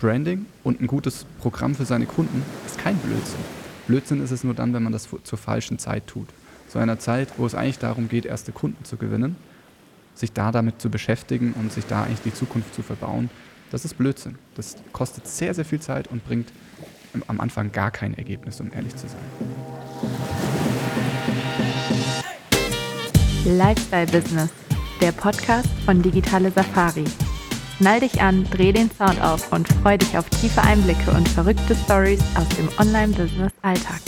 [0.00, 3.40] Branding und ein gutes Programm für seine Kunden ist kein Blödsinn.
[3.86, 6.28] Blödsinn ist es nur dann, wenn man das zur falschen Zeit tut.
[6.68, 9.36] Zu einer Zeit, wo es eigentlich darum geht, erste Kunden zu gewinnen,
[10.14, 13.28] sich da damit zu beschäftigen und sich da eigentlich die Zukunft zu verbauen,
[13.70, 14.36] das ist Blödsinn.
[14.56, 16.50] Das kostet sehr, sehr viel Zeit und bringt
[17.28, 19.18] am Anfang gar kein Ergebnis, um ehrlich zu sein.
[23.44, 24.50] Lifestyle Business,
[25.00, 27.04] der Podcast von Digitale Safari.
[27.80, 31.74] Schnall dich an, dreh den Sound auf und freu dich auf tiefe Einblicke und verrückte
[31.74, 34.02] Stories aus dem Online-Business-Alltag.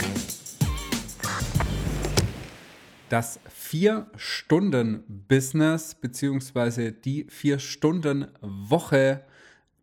[3.09, 6.91] Das Vier-Stunden-Business bzw.
[6.91, 9.25] die Vier-Stunden-Woche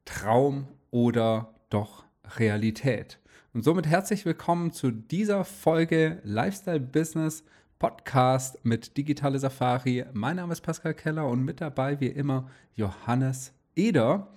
[0.06, 2.04] Traum oder doch
[2.38, 3.18] Realität.
[3.56, 7.44] Und somit herzlich willkommen zu dieser Folge Lifestyle Business
[7.80, 10.06] Podcast mit Digitale Safari.
[10.14, 14.28] Mein Name ist Pascal Keller und mit dabei wie immer Johannes Eder.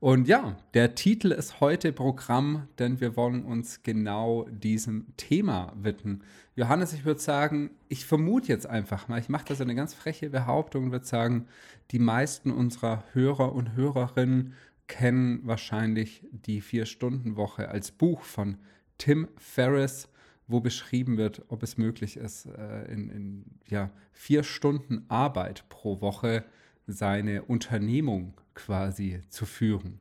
[0.00, 6.22] Und ja, der Titel ist heute Programm, denn wir wollen uns genau diesem Thema widmen.
[6.54, 9.94] Johannes, ich würde sagen, ich vermute jetzt einfach mal, ich mache da so eine ganz
[9.94, 11.46] freche Behauptung und würde sagen,
[11.90, 14.54] die meisten unserer Hörer und Hörerinnen
[14.86, 18.56] kennen wahrscheinlich die Vier-Stunden-Woche als Buch von
[18.98, 20.08] Tim Ferriss,
[20.46, 26.00] wo beschrieben wird, ob es möglich ist, äh, in, in ja, vier Stunden Arbeit pro
[26.00, 26.44] Woche
[26.86, 30.00] seine Unternehmung quasi zu führen.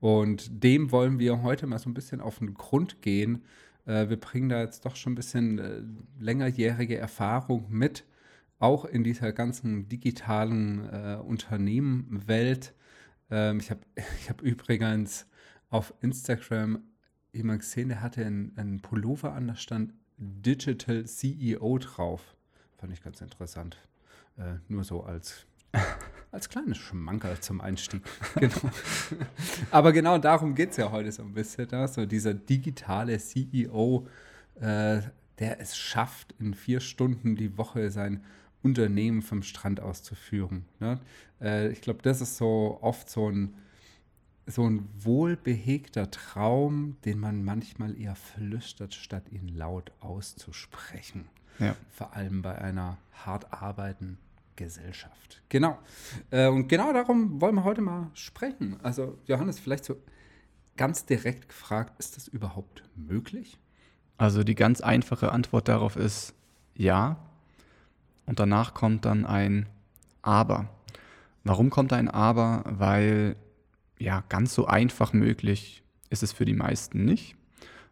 [0.00, 3.42] Und dem wollen wir heute mal so ein bisschen auf den Grund gehen.
[3.84, 5.82] Äh, wir bringen da jetzt doch schon ein bisschen äh,
[6.18, 8.04] längerjährige Erfahrung mit,
[8.58, 12.74] auch in dieser ganzen digitalen äh, Unternehmenwelt.
[13.30, 13.80] Ähm, ich habe
[14.20, 15.26] ich hab übrigens
[15.68, 16.82] auf Instagram
[17.32, 22.34] jemand gesehen, der hatte einen, einen Pullover an, da stand Digital CEO drauf.
[22.78, 23.76] Fand ich ganz interessant.
[24.36, 25.46] Äh, nur so als
[26.30, 28.02] als kleines Schmankerl zum Einstieg.
[28.34, 28.70] genau.
[29.70, 31.68] Aber genau darum geht es ja heute so ein bisschen.
[31.68, 31.88] Da.
[31.88, 34.06] So dieser digitale CEO,
[34.56, 35.00] äh,
[35.38, 38.22] der es schafft, in vier Stunden die Woche sein
[38.62, 40.64] Unternehmen vom Strand aus zu führen.
[40.80, 41.00] Ne?
[41.40, 43.54] Äh, ich glaube, das ist so oft so ein,
[44.46, 51.28] so ein wohlbehegter Traum, den man manchmal eher flüstert, statt ihn laut auszusprechen.
[51.58, 51.76] Ja.
[51.90, 54.18] Vor allem bei einer hart arbeitenden
[54.58, 55.40] Gesellschaft.
[55.48, 55.78] Genau.
[56.30, 58.76] Äh, und genau darum wollen wir heute mal sprechen.
[58.82, 59.96] Also, Johannes, vielleicht so
[60.76, 63.58] ganz direkt gefragt, ist das überhaupt möglich?
[64.18, 66.34] Also die ganz einfache Antwort darauf ist
[66.74, 67.16] ja.
[68.26, 69.68] Und danach kommt dann ein
[70.22, 70.68] Aber.
[71.44, 72.64] Warum kommt ein Aber?
[72.66, 73.36] Weil
[73.98, 77.36] ja, ganz so einfach möglich ist es für die meisten nicht.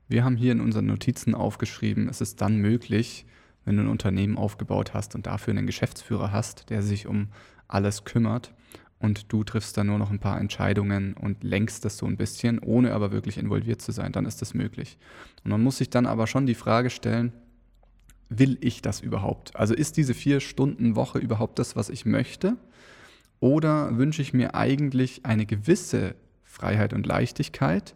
[0.08, 3.26] Wir haben hier in unseren Notizen aufgeschrieben, es ist dann möglich,
[3.66, 7.28] wenn du ein Unternehmen aufgebaut hast und dafür einen Geschäftsführer hast, der sich um
[7.68, 8.54] alles kümmert
[8.98, 12.58] und du triffst dann nur noch ein paar Entscheidungen und lenkst das so ein bisschen,
[12.60, 14.96] ohne aber wirklich involviert zu sein, dann ist das möglich.
[15.44, 17.32] Und man muss sich dann aber schon die Frage stellen,
[18.28, 19.54] will ich das überhaupt?
[19.54, 22.56] Also ist diese vier Stunden Woche überhaupt das, was ich möchte?
[23.38, 27.94] Oder wünsche ich mir eigentlich eine gewisse Freiheit und Leichtigkeit,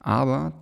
[0.00, 0.52] aber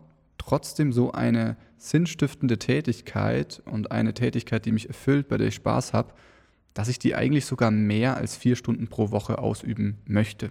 [0.48, 5.92] trotzdem so eine sinnstiftende Tätigkeit und eine Tätigkeit, die mich erfüllt, bei der ich Spaß
[5.92, 6.14] habe,
[6.72, 10.50] dass ich die eigentlich sogar mehr als vier Stunden pro Woche ausüben möchte.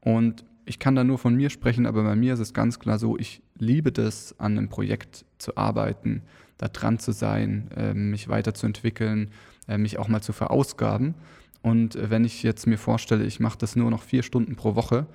[0.00, 2.98] Und ich kann da nur von mir sprechen, aber bei mir ist es ganz klar
[2.98, 6.22] so, ich liebe das, an einem Projekt zu arbeiten,
[6.58, 9.30] da dran zu sein, ähm, mich weiterzuentwickeln,
[9.66, 11.14] äh, mich auch mal zu verausgaben.
[11.62, 14.74] Und äh, wenn ich jetzt mir vorstelle, ich mache das nur noch vier Stunden pro
[14.74, 15.06] Woche,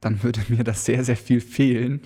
[0.00, 2.00] dann würde mir das sehr, sehr viel fehlen.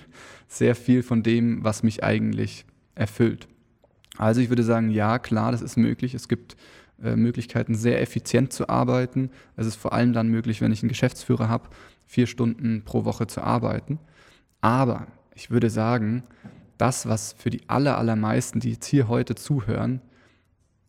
[0.47, 3.47] Sehr viel von dem, was mich eigentlich erfüllt.
[4.17, 6.13] Also ich würde sagen, ja, klar, das ist möglich.
[6.13, 6.55] Es gibt
[7.03, 9.31] äh, Möglichkeiten, sehr effizient zu arbeiten.
[9.55, 11.69] Es ist vor allem dann möglich, wenn ich einen Geschäftsführer habe,
[12.05, 13.99] vier Stunden pro Woche zu arbeiten.
[14.61, 16.23] Aber ich würde sagen,
[16.77, 20.01] das, was für die aller, allermeisten, die jetzt hier heute zuhören,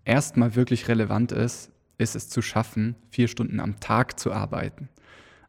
[0.05, 4.89] erstmal wirklich relevant ist, ist es zu schaffen, vier Stunden am Tag zu arbeiten.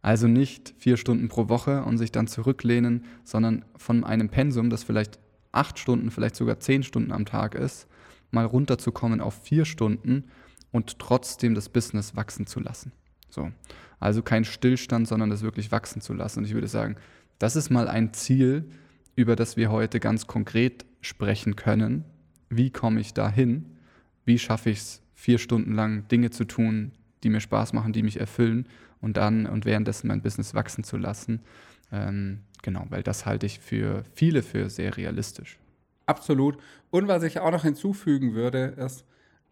[0.02, 4.84] Also nicht vier Stunden pro Woche und sich dann zurücklehnen, sondern von einem Pensum, das
[4.84, 5.20] vielleicht
[5.52, 7.88] acht Stunden, vielleicht sogar zehn Stunden am Tag ist,
[8.32, 10.26] mal runterzukommen auf vier Stunden
[10.72, 12.92] und trotzdem das Business wachsen zu lassen.
[13.30, 13.52] So.
[14.00, 16.40] Also kein Stillstand, sondern das wirklich wachsen zu lassen.
[16.40, 16.96] Und ich würde sagen,
[17.40, 18.70] das ist mal ein Ziel,
[19.16, 22.06] über das wir heute ganz konkret sprechen können.
[22.50, 23.78] Wie komme ich dahin?
[24.26, 26.92] Wie schaffe ich es, vier Stunden lang Dinge zu tun,
[27.24, 28.68] die mir Spaß machen, die mich erfüllen
[29.02, 31.42] und dann und währenddessen mein Business wachsen zu lassen?
[31.92, 35.60] Ähm, genau, weil das halte ich für viele für sehr realistisch.
[36.06, 36.58] Absolut.
[36.90, 39.06] Und was ich auch noch hinzufügen würde, ist,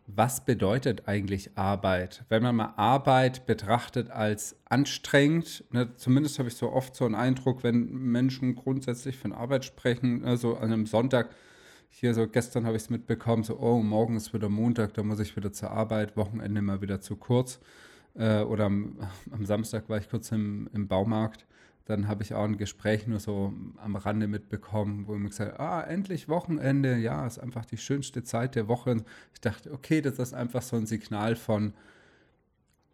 [0.08, 2.26] was bedeutet eigentlich Arbeit?
[2.30, 7.16] Wenn man mal Arbeit betrachtet als anstrengend, ne, zumindest habe ich so oft so einen
[7.16, 11.30] Eindruck, wenn Menschen grundsätzlich von Arbeit sprechen, also an einem Sonntag,
[12.00, 15.20] hier so gestern habe ich es mitbekommen, so, oh, morgen ist wieder Montag, da muss
[15.20, 17.60] ich wieder zur Arbeit, Wochenende mal wieder zu kurz.
[18.16, 18.98] Äh, oder am,
[19.32, 21.46] am, Samstag war ich kurz im, im Baumarkt
[21.86, 25.82] dann habe ich auch ein Gespräch nur so am Rande mitbekommen, wo mir gesagt ah,
[25.82, 29.04] endlich Wochenende, ja, ist einfach die schönste Zeit der Woche.
[29.34, 31.74] Ich dachte, okay, das ist einfach so ein Signal von,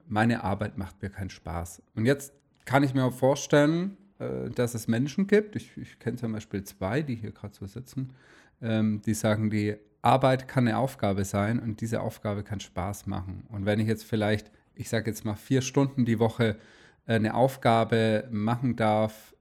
[0.07, 1.81] meine Arbeit macht mir keinen Spaß.
[1.95, 2.33] Und jetzt
[2.65, 6.65] kann ich mir auch vorstellen, äh, dass es Menschen gibt, ich, ich kenne zum Beispiel
[6.65, 8.13] zwei, die hier gerade so sitzen,
[8.61, 13.45] ähm, die sagen, die Arbeit kann eine Aufgabe sein und diese Aufgabe kann Spaß machen.
[13.49, 16.57] Und wenn ich jetzt vielleicht, ich sage jetzt mal vier Stunden die Woche
[17.05, 19.35] äh, eine Aufgabe machen darf,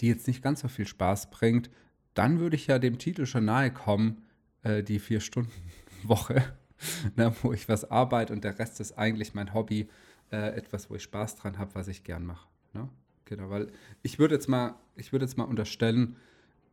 [0.00, 1.70] die jetzt nicht ganz so viel Spaß bringt,
[2.14, 4.22] dann würde ich ja dem Titel schon nahe kommen,
[4.62, 6.42] äh, die Vier-Stunden-Woche,
[7.16, 9.88] ne, wo ich was arbeite und der Rest ist eigentlich mein Hobby,
[10.30, 12.46] äh, etwas, wo ich Spaß dran habe, was ich gern mache.
[12.72, 12.88] Ne?
[13.24, 13.68] Genau, weil
[14.02, 16.16] ich würde jetzt mal, ich würde jetzt mal unterstellen,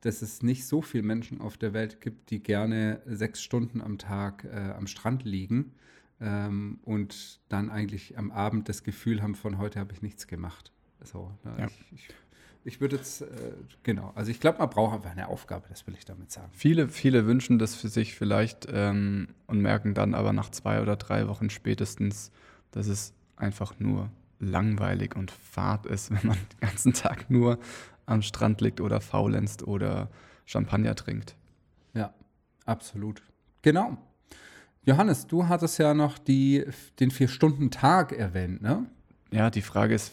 [0.06, 3.98] dass es nicht so viele Menschen auf der Welt gibt, die gerne sechs Stunden am
[3.98, 5.74] Tag äh, am Strand liegen
[6.22, 10.72] ähm, und dann eigentlich am Abend das Gefühl haben, von heute habe ich nichts gemacht.
[11.04, 11.56] So, ne?
[11.58, 11.66] ja.
[11.66, 12.08] ich, ich,
[12.64, 13.26] ich würde jetzt, äh,
[13.82, 16.52] genau, also ich glaube, man braucht einfach eine Aufgabe, das will ich damit sagen.
[16.54, 20.98] Viele, viele wünschen das für sich vielleicht ähm, und merken dann aber nach zwei oder
[20.98, 22.32] drei Wochen spätestens,
[22.70, 27.58] dass es einfach nur langweilig und fad ist, wenn man den ganzen Tag nur
[28.06, 30.10] am Strand liegt oder faulenzt oder
[30.46, 31.36] Champagner trinkt.
[31.94, 32.14] Ja,
[32.66, 33.22] absolut.
[33.62, 33.98] Genau.
[34.84, 36.64] Johannes, du hattest ja noch die,
[37.00, 38.86] den Vier-Stunden-Tag erwähnt, ne?
[39.32, 40.12] Ja, die Frage ist,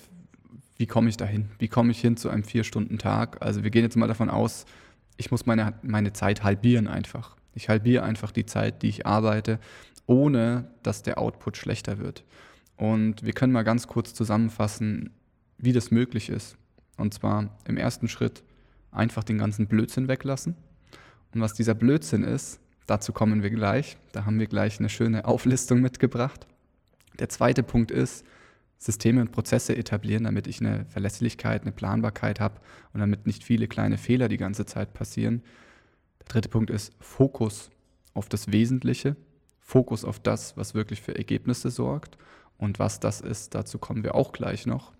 [0.76, 1.50] wie komme ich dahin?
[1.58, 3.42] Wie komme ich hin zu einem Vier-Stunden-Tag?
[3.42, 4.64] Also wir gehen jetzt mal davon aus,
[5.18, 7.36] ich muss meine, meine Zeit halbieren einfach.
[7.54, 9.60] Ich halbiere einfach die Zeit, die ich arbeite,
[10.06, 12.24] ohne dass der Output schlechter wird.
[12.76, 15.10] Und wir können mal ganz kurz zusammenfassen,
[15.58, 16.56] wie das möglich ist.
[16.96, 18.42] Und zwar im ersten Schritt
[18.90, 20.56] einfach den ganzen Blödsinn weglassen.
[21.34, 23.96] Und was dieser Blödsinn ist, Dazu kommen wir gleich.
[24.12, 26.46] Da haben wir gleich eine schöne Auflistung mitgebracht.
[27.18, 28.24] Der zweite Punkt ist,
[28.78, 32.60] Systeme und Prozesse etablieren, damit ich eine Verlässlichkeit, eine Planbarkeit habe
[32.92, 35.42] und damit nicht viele kleine Fehler die ganze Zeit passieren.
[36.20, 37.70] Der dritte Punkt ist Fokus
[38.12, 39.16] auf das Wesentliche,
[39.60, 42.18] Fokus auf das, was wirklich für Ergebnisse sorgt.
[42.58, 44.92] Und was das ist, dazu kommen wir auch gleich noch.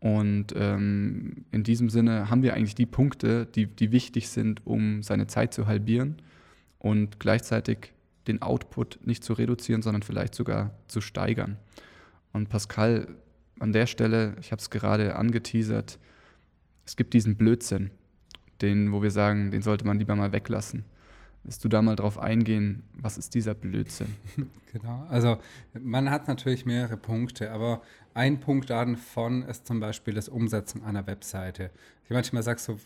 [0.00, 5.02] Und ähm, in diesem Sinne haben wir eigentlich die Punkte, die, die wichtig sind, um
[5.02, 6.16] seine Zeit zu halbieren
[6.78, 7.92] und gleichzeitig
[8.26, 11.58] den Output nicht zu reduzieren, sondern vielleicht sogar zu steigern.
[12.32, 13.08] Und Pascal,
[13.58, 15.98] an der Stelle, ich habe es gerade angeteasert,
[16.86, 17.90] es gibt diesen Blödsinn,
[18.62, 20.84] den, wo wir sagen, den sollte man lieber mal weglassen.
[21.42, 24.14] Willst du da mal drauf eingehen, was ist dieser Blödsinn?
[24.72, 25.38] Genau, also
[25.80, 27.82] man hat natürlich mehrere Punkte, aber
[28.14, 31.72] ein Punkt davon ist zum Beispiel das Umsetzen einer Webseite.
[32.04, 32.78] Ich manchmal sage so,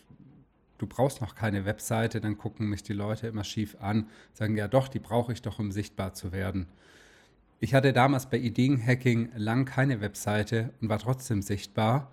[0.79, 4.67] du brauchst noch keine Webseite, dann gucken mich die Leute immer schief an, sagen, ja
[4.67, 6.65] doch, die brauche ich doch, um sichtbar zu werden.
[7.59, 12.11] Ich hatte damals bei Ideenhacking lang keine Webseite und war trotzdem sichtbar.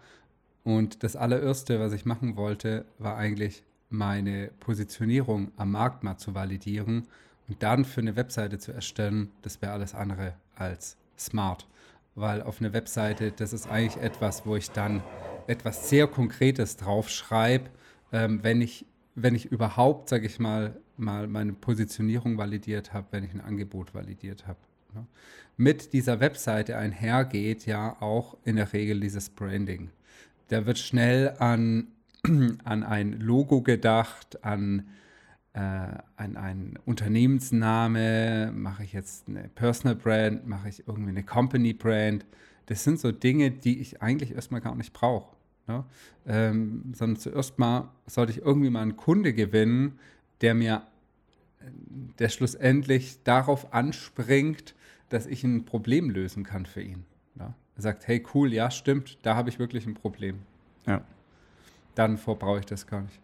[0.64, 6.34] Und das allererste, was ich machen wollte, war eigentlich meine Positionierung am Markt mal zu
[6.34, 7.08] validieren
[7.48, 9.30] und dann für eine Webseite zu erstellen.
[9.42, 11.66] Das wäre alles andere als smart.
[12.14, 15.02] Weil auf eine Webseite, das ist eigentlich etwas, wo ich dann
[15.46, 17.70] etwas sehr Konkretes draufschreibe
[18.12, 23.24] ähm, wenn ich wenn ich überhaupt, sage ich mal, mal meine Positionierung validiert habe, wenn
[23.24, 24.58] ich ein Angebot validiert habe.
[24.94, 25.06] Ne?
[25.58, 29.90] Mit dieser Webseite einhergeht ja auch in der Regel dieses Branding.
[30.48, 31.88] Da wird schnell an,
[32.64, 34.88] an ein Logo gedacht, an,
[35.54, 41.72] äh, an einen Unternehmensname, mache ich jetzt eine Personal Brand, mache ich irgendwie eine Company
[41.72, 42.24] Brand.
[42.66, 45.34] Das sind so Dinge, die ich eigentlich erstmal gar nicht brauche.
[45.66, 45.84] Ne?
[46.26, 49.98] Ähm, sondern zuerst mal sollte ich irgendwie mal einen Kunde gewinnen,
[50.40, 50.82] der mir,
[52.18, 54.74] der schlussendlich darauf anspringt,
[55.08, 57.04] dass ich ein Problem lösen kann für ihn.
[57.34, 57.52] Ne?
[57.76, 60.38] Er sagt, hey cool, ja stimmt, da habe ich wirklich ein Problem.
[60.86, 61.02] Ja.
[61.94, 63.20] Dann brauche ich das gar nicht.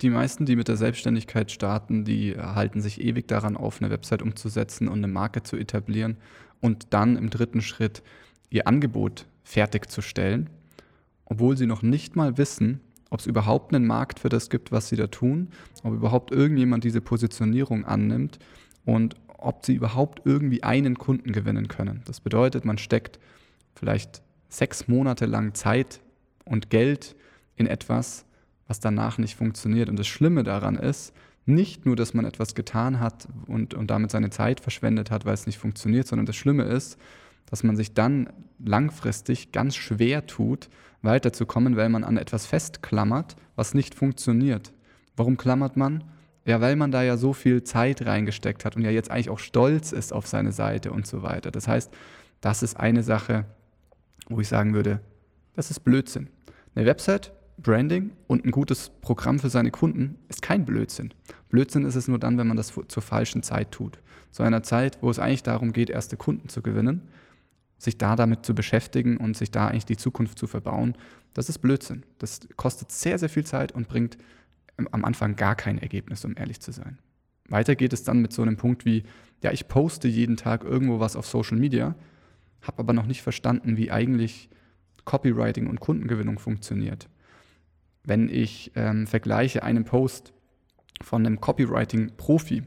[0.00, 4.22] Die meisten, die mit der Selbstständigkeit starten, die halten sich ewig daran auf, eine Website
[4.22, 6.16] umzusetzen und eine Marke zu etablieren
[6.60, 8.02] und dann im dritten Schritt
[8.50, 10.50] ihr Angebot fertigzustellen
[11.32, 14.88] obwohl sie noch nicht mal wissen, ob es überhaupt einen Markt für das gibt, was
[14.88, 15.48] sie da tun,
[15.82, 18.38] ob überhaupt irgendjemand diese Positionierung annimmt
[18.84, 22.02] und ob sie überhaupt irgendwie einen Kunden gewinnen können.
[22.04, 23.18] Das bedeutet, man steckt
[23.74, 26.00] vielleicht sechs Monate lang Zeit
[26.44, 27.16] und Geld
[27.56, 28.24] in etwas,
[28.66, 29.88] was danach nicht funktioniert.
[29.88, 31.12] Und das Schlimme daran ist,
[31.44, 35.34] nicht nur, dass man etwas getan hat und, und damit seine Zeit verschwendet hat, weil
[35.34, 36.98] es nicht funktioniert, sondern das Schlimme ist,
[37.46, 38.30] dass man sich dann
[38.64, 40.70] langfristig ganz schwer tut,
[41.02, 44.72] weiterzukommen, weil man an etwas festklammert, was nicht funktioniert.
[45.16, 46.04] Warum klammert man?
[46.44, 49.38] Ja, weil man da ja so viel Zeit reingesteckt hat und ja jetzt eigentlich auch
[49.38, 51.50] stolz ist auf seine Seite und so weiter.
[51.50, 51.92] Das heißt,
[52.40, 53.44] das ist eine Sache,
[54.28, 55.00] wo ich sagen würde,
[55.54, 56.28] das ist Blödsinn.
[56.74, 57.32] Eine Website,
[57.62, 61.14] Branding und ein gutes Programm für seine Kunden ist kein Blödsinn.
[61.48, 63.98] Blödsinn ist es nur dann, wenn man das zur falschen Zeit tut.
[64.30, 67.02] Zu einer Zeit, wo es eigentlich darum geht, erste Kunden zu gewinnen,
[67.78, 70.94] sich da damit zu beschäftigen und sich da eigentlich die Zukunft zu verbauen,
[71.34, 72.04] das ist Blödsinn.
[72.18, 74.18] Das kostet sehr, sehr viel Zeit und bringt
[74.76, 76.98] am Anfang gar kein Ergebnis, um ehrlich zu sein.
[77.48, 79.04] Weiter geht es dann mit so einem Punkt wie,
[79.42, 81.94] ja, ich poste jeden Tag irgendwo was auf Social Media,
[82.62, 84.48] habe aber noch nicht verstanden, wie eigentlich
[85.04, 87.08] Copywriting und Kundengewinnung funktioniert.
[88.04, 90.32] Wenn ich ähm, vergleiche einen Post
[91.00, 92.62] von einem Copywriting-Profi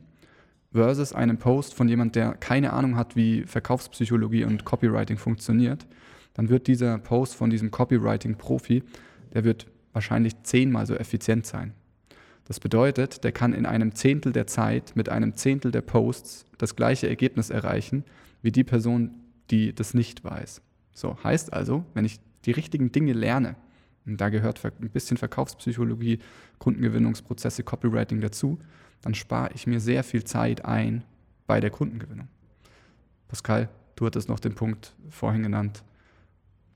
[0.72, 5.88] versus einen Post von jemand, der keine Ahnung hat, wie Verkaufspsychologie und Copywriting funktioniert,
[6.34, 8.84] dann wird dieser Post von diesem Copywriting-Profi,
[9.34, 11.74] der wird wahrscheinlich zehnmal so effizient sein.
[12.46, 16.75] Das bedeutet, der kann in einem Zehntel der Zeit mit einem Zehntel der Posts das
[16.75, 18.04] gleiche Ergebnis erreichen
[18.42, 19.12] wie die Person,
[19.50, 20.62] die das nicht weiß.
[20.94, 23.56] So heißt also, wenn ich die richtigen Dinge lerne,
[24.05, 26.19] und da gehört ein bisschen Verkaufspsychologie,
[26.59, 28.59] Kundengewinnungsprozesse, Copywriting dazu,
[29.01, 31.03] dann spare ich mir sehr viel Zeit ein
[31.47, 32.27] bei der Kundengewinnung.
[33.27, 35.83] Pascal, du hattest noch den Punkt vorhin genannt,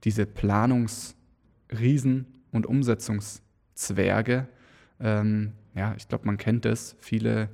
[0.04, 4.48] diese Planungsriesen und Umsetzungszwerge.
[5.00, 6.96] Ähm, ja, ich glaube, man kennt es.
[7.00, 7.50] Viele,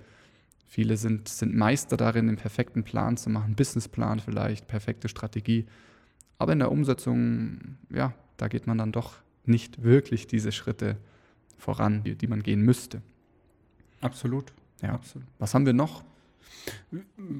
[0.66, 5.66] viele sind, sind Meister darin, den perfekten Plan zu machen, Businessplan vielleicht, perfekte Strategie.
[6.38, 9.16] Aber in der Umsetzung, ja, da geht man dann doch
[9.48, 10.98] nicht wirklich diese Schritte
[11.58, 13.02] voran, die, die man gehen müsste.
[14.02, 14.54] Absolut.
[14.82, 14.94] Ja.
[14.94, 15.28] Absolut.
[15.40, 16.04] Was haben wir noch?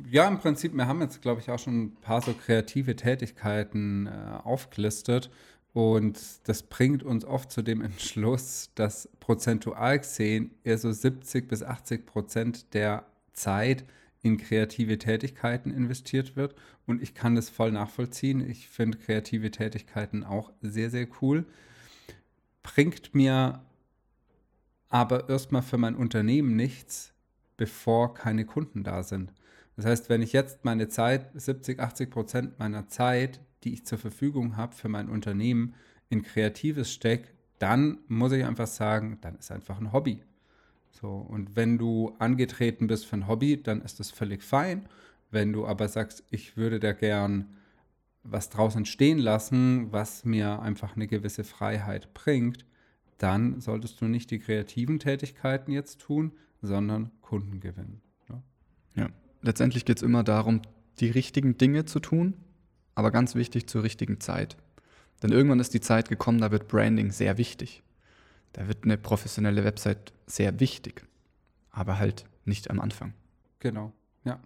[0.10, 4.08] Ja, im Prinzip, wir haben jetzt, glaube ich, auch schon ein paar so kreative Tätigkeiten
[4.08, 4.12] äh,
[4.44, 5.30] aufgelistet.
[5.74, 11.64] Und das bringt uns oft zu dem Entschluss, dass prozentual gesehen eher so 70 bis
[11.64, 13.84] 80 Prozent der Zeit
[14.22, 16.56] in kreative Tätigkeiten investiert wird.
[16.86, 18.48] Und ich kann das voll nachvollziehen.
[18.48, 21.46] Ich finde kreative Tätigkeiten auch sehr, sehr cool
[22.66, 23.62] bringt mir
[24.90, 27.14] aber erstmal für mein Unternehmen nichts,
[27.58, 29.34] bevor keine Kunden da sind.
[29.76, 33.98] Das heißt, wenn ich jetzt meine Zeit, 70, 80 Prozent meiner Zeit, die ich zur
[33.98, 35.76] Verfügung habe für mein Unternehmen,
[36.10, 37.30] in Kreatives stecke,
[37.60, 40.24] dann muss ich einfach sagen, dann ist einfach ein Hobby.
[40.92, 44.88] So, und wenn du angetreten bist für ein Hobby, dann ist das völlig fein.
[45.30, 47.54] Wenn du aber sagst, ich würde da gern
[48.26, 52.66] was draußen stehen lassen, was mir einfach eine gewisse Freiheit bringt,
[53.18, 58.02] dann solltest du nicht die kreativen Tätigkeiten jetzt tun, sondern Kunden gewinnen.
[58.30, 58.42] Ja,
[58.96, 59.10] ja.
[59.42, 60.62] letztendlich geht es immer darum,
[61.00, 62.34] die richtigen Dinge zu tun,
[62.96, 64.58] aber ganz wichtig zur richtigen Zeit.
[65.22, 67.84] Denn irgendwann ist die Zeit gekommen, da wird Branding sehr wichtig.
[68.54, 71.06] Da wird eine professionelle Website sehr wichtig,
[71.72, 73.14] aber halt nicht am Anfang.
[73.60, 73.94] Genau,
[74.26, 74.40] ja.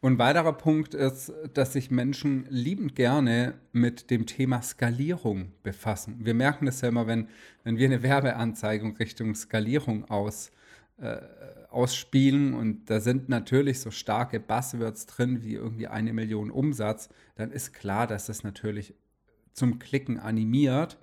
[0.00, 6.18] Und ein weiterer Punkt ist, dass sich Menschen liebend gerne mit dem Thema Skalierung befassen.
[6.20, 7.28] Wir merken das ja immer, wenn,
[7.64, 10.52] wenn wir eine Werbeanzeige Richtung Skalierung aus,
[10.98, 11.18] äh,
[11.70, 17.50] ausspielen und da sind natürlich so starke Buzzwords drin wie irgendwie eine Million Umsatz, dann
[17.50, 18.94] ist klar, dass das natürlich
[19.52, 20.96] zum Klicken animiert.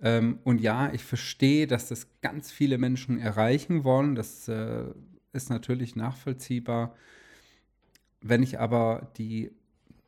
[0.00, 4.14] Ähm, und ja, ich verstehe, dass das ganz viele Menschen erreichen wollen.
[4.14, 4.84] Das äh,
[5.32, 6.94] ist natürlich nachvollziehbar.
[8.28, 9.52] Wenn ich aber die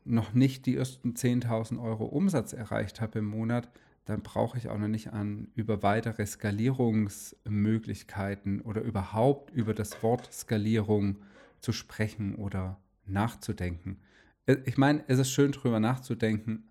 [0.04, 3.70] noch nicht die ersten 10.000 Euro Umsatz erreicht habe im Monat,
[4.06, 10.32] dann brauche ich auch noch nicht an über weitere Skalierungsmöglichkeiten oder überhaupt über das Wort
[10.32, 11.18] Skalierung
[11.60, 13.98] zu sprechen oder nachzudenken.
[14.46, 16.64] Äh, ich meine, es ist schön drüber nachzudenken,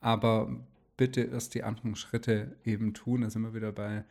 [0.00, 0.66] aber
[0.96, 3.20] bitte erst die anderen Schritte eben tun.
[3.20, 4.04] Da sind wir wieder bei,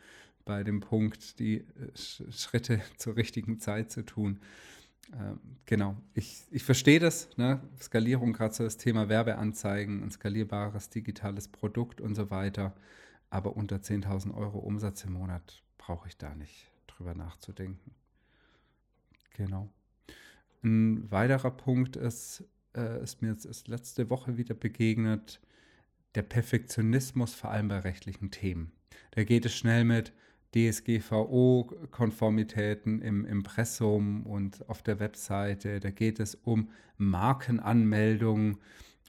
[0.45, 1.65] bei dem Punkt, die äh,
[1.95, 4.39] Schritte zur richtigen Zeit zu tun.
[5.11, 7.61] Ähm, genau, ich, ich verstehe das, ne?
[7.79, 12.73] Skalierung, gerade so das Thema Werbeanzeigen, ein skalierbares digitales Produkt und so weiter.
[13.29, 17.91] Aber unter 10.000 Euro Umsatz im Monat brauche ich da nicht drüber nachzudenken.
[19.35, 19.69] Genau.
[20.63, 22.43] Ein weiterer Punkt ist,
[22.75, 25.41] äh, ist mir jetzt ist letzte Woche wieder begegnet,
[26.15, 28.71] der Perfektionismus, vor allem bei rechtlichen Themen.
[29.11, 30.13] Da geht es schnell mit,
[30.53, 35.79] DSGVO-Konformitäten im Impressum und auf der Webseite.
[35.79, 38.57] Da geht es um Markenanmeldungen.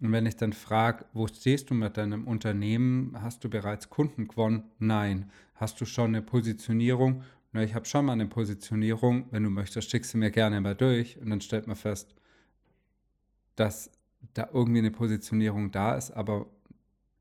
[0.01, 3.17] Und wenn ich dann frage, wo stehst du mit deinem Unternehmen?
[3.21, 4.63] Hast du bereits Kunden gewonnen?
[4.79, 5.31] Nein.
[5.55, 7.23] Hast du schon eine Positionierung?
[7.53, 10.75] Na, ich habe schon mal eine Positionierung, wenn du möchtest, schickst du mir gerne mal
[10.75, 12.17] durch und dann stellt man fest,
[13.55, 13.93] dass
[14.33, 16.47] da irgendwie eine Positionierung da ist, aber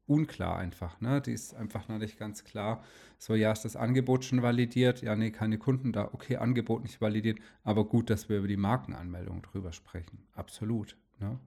[0.07, 0.99] unklar einfach.
[1.01, 1.21] Ne?
[1.21, 2.83] Die ist einfach noch nicht ganz klar.
[3.17, 5.01] So, ja, ist das Angebot schon validiert?
[5.01, 6.09] Ja, nee, keine Kunden da.
[6.13, 10.19] Okay, Angebot nicht validiert, aber gut, dass wir über die Markenanmeldung drüber sprechen.
[10.35, 10.97] Absolut.
[11.19, 11.39] Ne?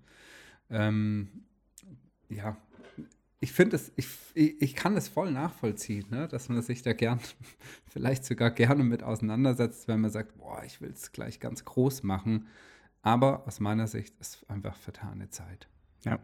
[0.70, 1.28] Ähm,
[2.28, 2.56] ja,
[3.40, 6.26] ich finde es, ich, ich kann es voll nachvollziehen, ne?
[6.28, 7.20] dass man sich da gern,
[7.86, 12.02] vielleicht sogar gerne mit auseinandersetzt, wenn man sagt, boah, ich will es gleich ganz groß
[12.02, 12.48] machen.
[13.02, 15.68] Aber aus meiner Sicht ist einfach vertane Zeit.
[16.04, 16.18] Ja.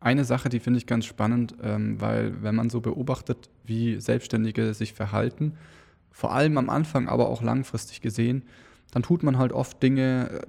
[0.00, 4.74] Eine Sache, die finde ich ganz spannend, ähm, weil wenn man so beobachtet, wie Selbstständige
[4.74, 5.54] sich verhalten,
[6.10, 8.42] vor allem am Anfang, aber auch langfristig gesehen,
[8.90, 10.46] dann tut man halt oft Dinge äh,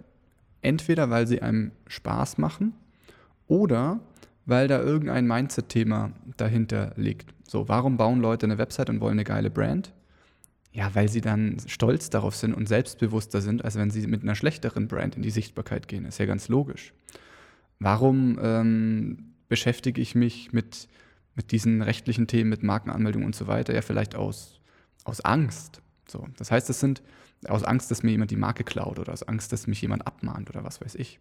[0.62, 2.74] entweder, weil sie einem Spaß machen
[3.48, 4.00] oder
[4.46, 7.34] weil da irgendein Mindset-Thema dahinter liegt.
[7.48, 9.94] So, warum bauen Leute eine Website und wollen eine geile Brand?
[10.72, 14.36] Ja, weil sie dann stolz darauf sind und selbstbewusster sind, als wenn sie mit einer
[14.36, 16.06] schlechteren Brand in die Sichtbarkeit gehen.
[16.06, 16.94] Ist ja ganz logisch.
[17.80, 20.88] Warum ähm, beschäftige ich mich mit,
[21.36, 23.74] mit diesen rechtlichen Themen, mit Markenanmeldung und so weiter?
[23.74, 24.60] Ja, vielleicht aus,
[25.04, 25.82] aus Angst.
[26.08, 27.02] So, das heißt, es sind
[27.48, 30.50] aus Angst, dass mir jemand die Marke klaut oder aus Angst, dass mich jemand abmahnt
[30.50, 31.20] oder was weiß ich.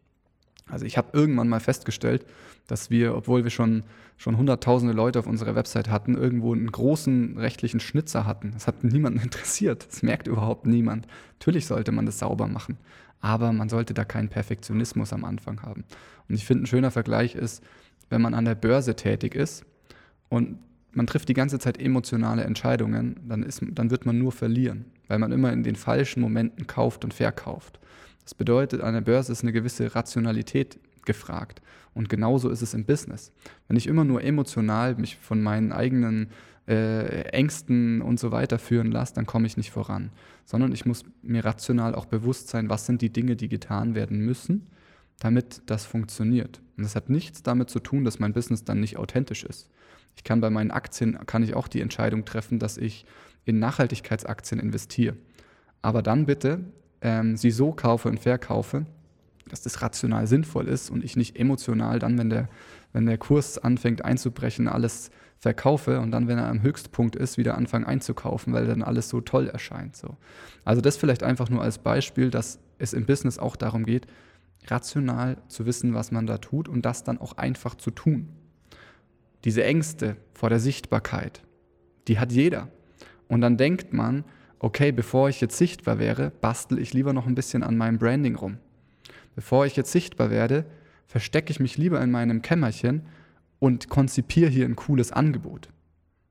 [0.69, 2.27] Also ich habe irgendwann mal festgestellt,
[2.67, 3.85] dass wir, obwohl wir schon,
[4.17, 8.51] schon hunderttausende Leute auf unserer Website hatten, irgendwo einen großen rechtlichen Schnitzer hatten.
[8.53, 9.87] Das hat niemanden interessiert.
[9.89, 11.07] Das merkt überhaupt niemand.
[11.39, 12.79] Natürlich sollte man das sauber machen,
[13.21, 15.85] aber man sollte da keinen Perfektionismus am Anfang haben.
[16.29, 17.63] Und ich finde, ein schöner Vergleich ist,
[18.11, 19.65] wenn man an der Börse tätig ist
[20.29, 20.59] und
[20.93, 25.19] man trifft die ganze Zeit emotionale Entscheidungen, dann, ist, dann wird man nur verlieren, weil
[25.19, 27.79] man immer in den falschen Momenten kauft und verkauft.
[28.25, 31.63] Das bedeutet, an der Börse ist eine gewisse Rationalität gefragt.
[31.95, 33.33] Und genauso ist es im Business.
[33.69, 36.29] Wenn ich immer nur emotional mich von meinen eigenen
[36.69, 40.11] äh, Ängsten und so weiter führen lasse, dann komme ich nicht voran.
[40.45, 44.19] Sondern ich muss mir rational auch bewusst sein, was sind die Dinge, die getan werden
[44.19, 44.67] müssen,
[45.19, 46.61] damit das funktioniert.
[46.77, 49.69] Und das hat nichts damit zu tun, dass mein Business dann nicht authentisch ist.
[50.17, 53.07] Ich kann bei meinen Aktien, kann ich auch die Entscheidung treffen, dass ich
[53.45, 55.17] in Nachhaltigkeitsaktien investiere.
[55.83, 56.61] Aber dann bitte
[57.01, 58.87] ähm, sie so kaufe und verkaufe,
[59.49, 62.49] dass das rational sinnvoll ist und ich nicht emotional dann, wenn der,
[62.93, 67.57] wenn der Kurs anfängt einzubrechen, alles verkaufe und dann, wenn er am Höchstpunkt ist, wieder
[67.57, 69.97] anfangen einzukaufen, weil dann alles so toll erscheint.
[69.97, 70.17] So.
[70.65, 74.07] Also das vielleicht einfach nur als Beispiel, dass es im Business auch darum geht,
[74.71, 78.29] rational zu wissen, was man da tut und das dann auch einfach zu tun.
[79.45, 81.43] Diese Ängste vor der Sichtbarkeit,
[82.09, 82.69] die hat jeder.
[83.29, 84.25] Und dann denkt man,
[84.59, 88.37] okay, bevor ich jetzt sichtbar wäre, bastel ich lieber noch ein bisschen an meinem Branding
[88.37, 88.59] rum.
[89.35, 90.65] Bevor ich jetzt sichtbar werde,
[91.07, 93.03] verstecke ich mich lieber in meinem Kämmerchen
[93.59, 95.69] und konzipiere hier ein cooles Angebot.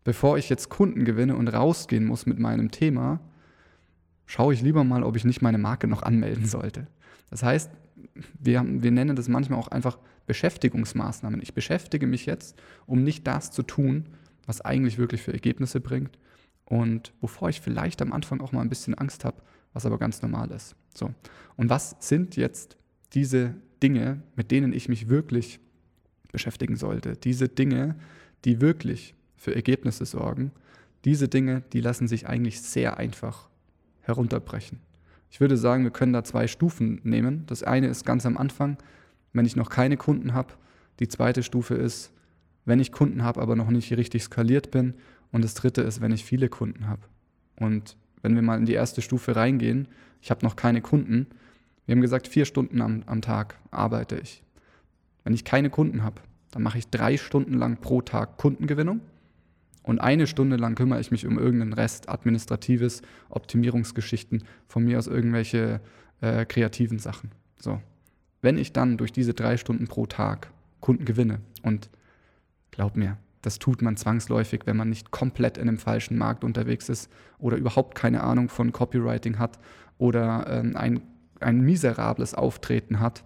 [0.03, 3.19] Bevor ich jetzt Kunden gewinne und rausgehen muss mit meinem Thema,
[4.25, 6.87] schaue ich lieber mal, ob ich nicht meine Marke noch anmelden sollte.
[7.29, 7.71] Das heißt,
[8.39, 11.41] wir, wir nennen das manchmal auch einfach Beschäftigungsmaßnahmen.
[11.41, 14.05] Ich beschäftige mich jetzt, um nicht das zu tun,
[14.45, 16.17] was eigentlich wirklich für Ergebnisse bringt
[16.65, 19.41] und wovor ich vielleicht am Anfang auch mal ein bisschen Angst habe,
[19.73, 20.75] was aber ganz normal ist.
[20.95, 21.13] So.
[21.57, 22.77] Und was sind jetzt
[23.13, 25.59] diese Dinge, mit denen ich mich wirklich
[26.31, 27.15] beschäftigen sollte?
[27.15, 27.95] Diese Dinge,
[28.45, 30.51] die wirklich für Ergebnisse sorgen,
[31.03, 33.49] diese Dinge, die lassen sich eigentlich sehr einfach
[34.01, 34.79] herunterbrechen.
[35.35, 37.43] Ich würde sagen, wir können da zwei Stufen nehmen.
[37.47, 38.77] Das eine ist ganz am Anfang,
[39.33, 40.53] wenn ich noch keine Kunden habe.
[41.01, 42.13] Die zweite Stufe ist,
[42.63, 44.93] wenn ich Kunden habe, aber noch nicht richtig skaliert bin
[45.33, 47.01] und das dritte ist, wenn ich viele Kunden habe.
[47.59, 49.89] Und wenn wir mal in die erste Stufe reingehen,
[50.21, 51.27] ich habe noch keine Kunden.
[51.85, 54.41] Wir haben gesagt, vier Stunden am, am Tag arbeite ich.
[55.25, 56.21] Wenn ich keine Kunden habe,
[56.51, 59.01] dann mache ich drei Stunden lang pro Tag Kundengewinnung
[59.85, 65.05] und eine Stunde lang kümmere ich mich um irgendeinen Rest, administratives, Optimierungsgeschichten, von mir aus
[65.05, 65.79] irgendwelche
[66.21, 67.31] äh, kreativen Sachen.
[67.59, 67.79] So.
[68.41, 71.89] Wenn ich dann durch diese drei Stunden pro Tag Kunden gewinne und
[72.71, 76.89] glaub mir, das tut man zwangsläufig, wenn man nicht komplett in einem falschen Markt unterwegs
[76.89, 79.59] ist oder überhaupt keine Ahnung von Copywriting hat
[79.99, 81.01] oder ähm, ein,
[81.41, 83.23] ein miserables Auftreten hat.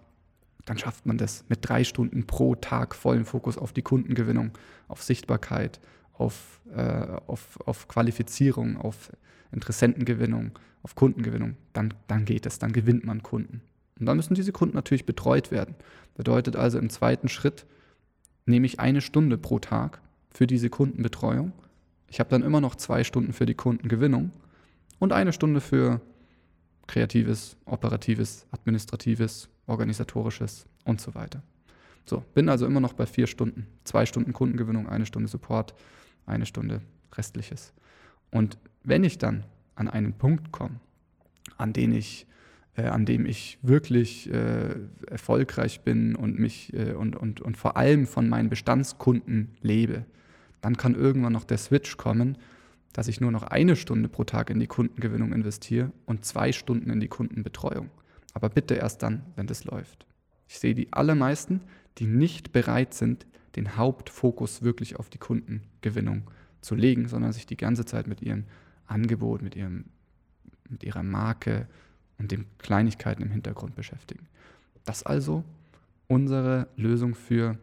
[0.66, 4.52] Dann schafft man das mit drei Stunden pro Tag vollen Fokus auf die Kundengewinnung,
[4.90, 5.80] auf Sichtbarkeit,
[6.20, 9.12] auf, äh, auf, auf Qualifizierung, auf
[9.52, 10.52] Interessentengewinnung,
[10.84, 11.56] auf Kundengewinnung.
[11.74, 13.62] Dann, dann geht es, dann gewinnt man Kunden.
[14.00, 15.76] Und dann müssen diese Kunden natürlich betreut werden.
[16.16, 17.66] Bedeutet also im zweiten Schritt
[18.46, 20.02] nehme ich eine Stunde pro Tag
[20.32, 21.54] für diese Kundenbetreuung.
[22.08, 24.32] Ich habe dann immer noch zwei Stunden für die Kundengewinnung
[25.00, 26.02] und eine Stunde für
[26.88, 31.44] kreatives, operatives, administratives, organisatorisches und so weiter.
[32.06, 33.68] So, bin also immer noch bei vier Stunden.
[33.84, 35.76] Zwei Stunden Kundengewinnung, eine Stunde Support,
[36.30, 36.82] eine Stunde
[37.16, 37.74] restliches.
[38.32, 39.44] Und wenn ich dann
[39.76, 40.80] an einen Punkt komme,
[41.58, 42.28] an den ich
[42.80, 44.76] äh, an dem ich wirklich äh,
[45.08, 50.06] erfolgreich bin und mich äh, und, und, und vor allem von meinen Bestandskunden lebe,
[50.62, 52.38] dann kann irgendwann noch der Switch kommen,
[52.94, 56.90] dass ich nur noch eine Stunde pro Tag in die Kundengewinnung investiere und zwei Stunden
[56.90, 57.90] in die Kundenbetreuung.
[58.34, 60.06] Aber bitte erst dann, wenn das läuft.
[60.48, 61.62] Ich sehe die allermeisten,
[61.98, 66.24] die nicht bereit sind, den Hauptfokus wirklich auf die Kundengewinnung
[66.62, 68.46] zu legen, sondern sich die ganze Zeit mit ihrem
[68.88, 69.86] Angebot, mit, ihrem,
[70.70, 71.68] mit ihrer Marke
[72.18, 74.28] und den Kleinigkeiten im Hintergrund beschäftigen.
[74.86, 75.44] Das also
[76.08, 77.58] unsere Lösung für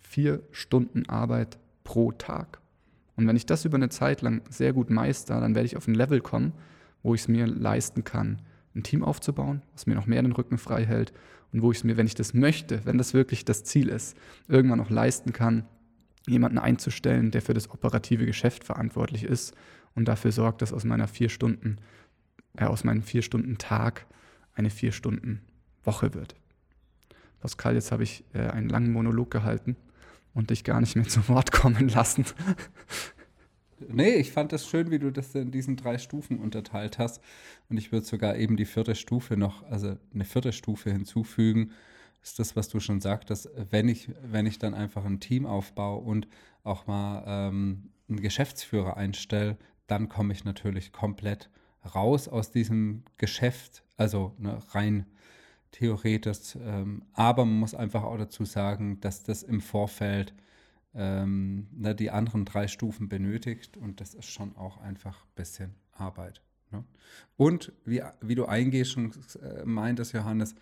[0.00, 2.60] vier Stunden Arbeit pro Tag.
[3.16, 5.88] Und wenn ich das über eine Zeit lang sehr gut meister, dann werde ich auf
[5.88, 6.52] ein Level kommen,
[7.02, 8.40] wo ich es mir leisten kann,
[8.74, 11.12] ein Team aufzubauen, was mir noch mehr den Rücken frei hält
[11.52, 14.16] und wo ich es mir, wenn ich das möchte, wenn das wirklich das Ziel ist,
[14.48, 15.66] irgendwann noch leisten kann,
[16.26, 19.54] jemanden einzustellen, der für das operative Geschäft verantwortlich ist
[19.94, 21.78] und dafür sorgt, dass aus meiner vier Stunden,
[22.56, 24.06] äh, aus meinem vier Stunden Tag
[24.54, 25.40] eine vier Stunden
[25.82, 26.34] Woche wird.
[27.40, 29.76] Pascal, jetzt habe ich äh, einen langen Monolog gehalten
[30.34, 32.24] und dich gar nicht mehr zu Wort kommen lassen.
[33.88, 37.22] Nee, ich fand das schön, wie du das in diesen drei Stufen unterteilt hast.
[37.68, 41.72] Und ich würde sogar eben die vierte Stufe noch, also eine vierte Stufe hinzufügen.
[42.20, 45.46] Das ist das, was du schon sagtest, wenn ich, wenn ich dann einfach ein Team
[45.46, 46.28] aufbaue und
[46.62, 51.50] auch mal ähm, einen Geschäftsführer einstelle, dann komme ich natürlich komplett
[51.94, 55.06] raus aus diesem Geschäft, also ne, rein
[55.72, 56.56] theoretisch.
[56.60, 60.34] Ähm, aber man muss einfach auch dazu sagen, dass das im Vorfeld
[60.94, 65.74] ähm, ne, die anderen drei Stufen benötigt und das ist schon auch einfach ein bisschen
[65.92, 66.42] Arbeit.
[66.70, 66.84] Ne?
[67.36, 70.54] Und wie, wie du eingehst schon äh, meintest, Johannes,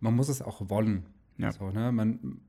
[0.00, 1.06] man muss es auch wollen.
[1.38, 1.52] Ja.
[1.52, 1.92] So, ne?
[1.92, 2.40] man,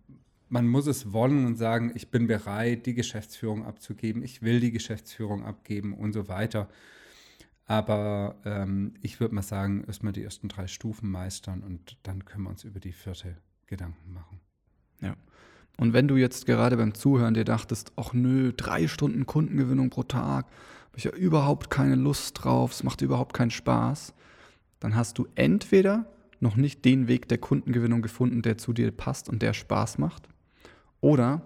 [0.50, 4.72] man muss es wollen und sagen, ich bin bereit, die Geschäftsführung abzugeben, ich will die
[4.72, 6.70] Geschäftsführung abgeben und so weiter.
[7.68, 12.44] Aber ähm, ich würde mal sagen, erstmal die ersten drei Stufen meistern und dann können
[12.44, 14.40] wir uns über die vierte Gedanken machen.
[15.02, 15.16] Ja.
[15.78, 20.04] Und wenn du jetzt gerade beim Zuhören dir dachtest, ach nö, drei Stunden Kundengewinnung pro
[20.04, 24.14] Tag, habe ich ja überhaupt keine Lust drauf, es macht überhaupt keinen Spaß,
[24.80, 26.06] dann hast du entweder
[26.40, 30.30] noch nicht den Weg der Kundengewinnung gefunden, der zu dir passt und der Spaß macht,
[31.02, 31.42] oder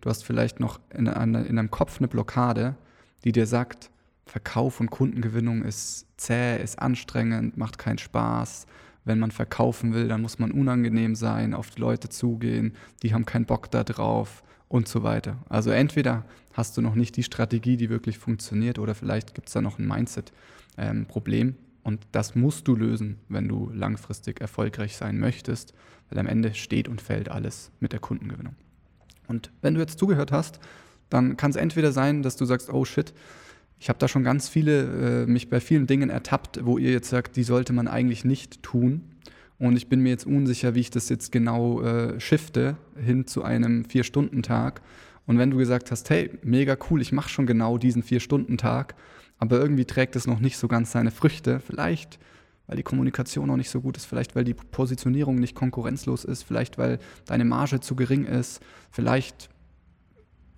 [0.00, 2.76] du hast vielleicht noch in, eine, in deinem Kopf eine Blockade,
[3.24, 3.90] die dir sagt,
[4.26, 8.66] Verkauf und Kundengewinnung ist zäh, ist anstrengend, macht keinen Spaß,
[9.06, 13.24] wenn man verkaufen will, dann muss man unangenehm sein, auf die Leute zugehen, die haben
[13.24, 15.38] keinen Bock da drauf und so weiter.
[15.48, 19.54] Also entweder hast du noch nicht die Strategie, die wirklich funktioniert, oder vielleicht gibt es
[19.54, 21.48] da noch ein Mindset-Problem.
[21.48, 25.72] Ähm, und das musst du lösen, wenn du langfristig erfolgreich sein möchtest,
[26.10, 28.56] weil am Ende steht und fällt alles mit der Kundengewinnung.
[29.28, 30.58] Und wenn du jetzt zugehört hast,
[31.10, 33.14] dann kann es entweder sein, dass du sagst, oh shit,
[33.78, 37.10] ich habe da schon ganz viele, äh, mich bei vielen Dingen ertappt, wo ihr jetzt
[37.10, 39.02] sagt, die sollte man eigentlich nicht tun.
[39.58, 43.42] Und ich bin mir jetzt unsicher, wie ich das jetzt genau äh, shifte hin zu
[43.42, 44.82] einem Vier-Stunden-Tag.
[45.26, 48.94] Und wenn du gesagt hast, hey, mega cool, ich mache schon genau diesen Vier-Stunden-Tag,
[49.38, 52.18] aber irgendwie trägt es noch nicht so ganz seine Früchte, vielleicht
[52.66, 56.42] weil die Kommunikation noch nicht so gut ist, vielleicht weil die Positionierung nicht konkurrenzlos ist,
[56.42, 58.60] vielleicht weil deine Marge zu gering ist,
[58.90, 59.48] vielleicht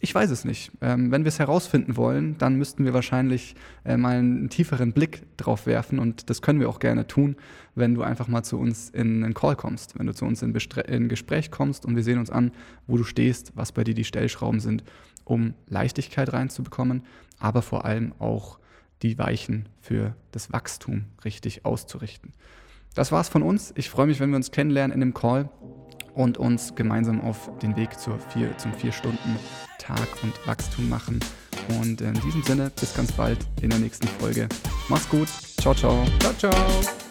[0.01, 0.71] ich weiß es nicht.
[0.81, 5.23] Ähm, wenn wir es herausfinden wollen, dann müssten wir wahrscheinlich äh, mal einen tieferen Blick
[5.37, 7.37] drauf werfen und das können wir auch gerne tun,
[7.75, 10.55] wenn du einfach mal zu uns in einen Call kommst, wenn du zu uns in,
[10.55, 12.53] in Gespräch kommst und wir sehen uns an,
[12.87, 14.85] wo du stehst, was bei dir die Stellschrauben sind,
[15.25, 17.03] um Leichtigkeit reinzubekommen,
[17.39, 18.59] aber vor allem auch
[19.03, 22.33] die Weichen für das Wachstum richtig auszurichten.
[22.95, 23.73] Das war's von uns.
[23.77, 25.51] Ich freue mich, wenn wir uns kennenlernen in dem Call
[26.15, 29.39] und uns gemeinsam auf den Weg zur vier, zum vier Stunden
[29.79, 31.21] Tag und Wachstum machen.
[31.81, 34.49] Und in diesem Sinne, bis ganz bald in der nächsten Folge.
[34.89, 35.29] Mach's gut.
[35.61, 36.05] Ciao, ciao.
[36.21, 37.08] Ciao, ciao.